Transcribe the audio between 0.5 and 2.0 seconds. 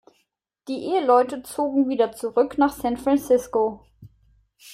Die Eheleute zogen